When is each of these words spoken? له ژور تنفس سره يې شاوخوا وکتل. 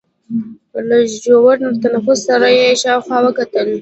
له 0.87 0.97
ژور 1.21 1.57
تنفس 1.81 2.19
سره 2.29 2.47
يې 2.59 2.69
شاوخوا 2.81 3.17
وکتل. 3.23 3.67